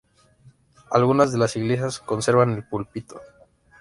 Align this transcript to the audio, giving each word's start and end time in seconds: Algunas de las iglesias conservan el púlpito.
Algunas 0.89 1.31
de 1.31 1.37
las 1.37 1.55
iglesias 1.55 1.99
conservan 1.99 2.49
el 2.53 2.63
púlpito. 2.67 3.21